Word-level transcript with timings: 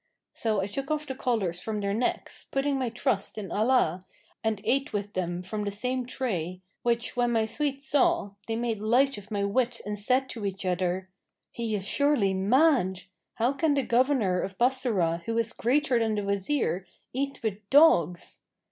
So 0.33 0.61
I 0.61 0.65
took 0.65 0.89
off 0.89 1.05
the 1.05 1.13
collars 1.13 1.59
from 1.59 1.79
their 1.79 1.93
necks, 1.93 2.45
putting 2.49 2.79
my 2.79 2.89
trust 2.89 3.37
in 3.37 3.51
Allah, 3.51 4.03
and 4.43 4.59
ate 4.63 4.93
with 4.93 5.13
them 5.13 5.43
from 5.43 5.63
the 5.63 5.69
same 5.69 6.07
tray, 6.07 6.59
which 6.81 7.15
when 7.15 7.31
my 7.33 7.45
suite 7.45 7.83
saw, 7.83 8.31
they 8.47 8.55
made 8.55 8.79
light 8.81 9.19
of 9.19 9.29
my 9.29 9.43
wit 9.43 9.79
and 9.85 9.99
said 9.99 10.23
each 10.35 10.61
to 10.63 10.69
other, 10.71 11.09
'He 11.51 11.75
is 11.75 11.87
surely 11.87 12.33
mad! 12.33 13.03
How 13.35 13.53
can 13.53 13.75
the 13.75 13.83
governor 13.83 14.41
of 14.41 14.57
Bassorah 14.57 15.21
who 15.25 15.37
is 15.37 15.53
greater 15.53 15.99
than 15.99 16.15
the 16.15 16.23
Wazir, 16.23 16.87
eat 17.13 17.39
with 17.43 17.59
dogs?' 17.69 18.41